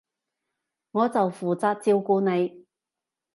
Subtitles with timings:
[0.93, 2.65] 我就負責照顧你